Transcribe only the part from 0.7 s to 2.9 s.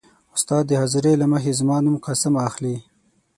حاضرۍ له مخې زما نوم «قاسم» اخلي.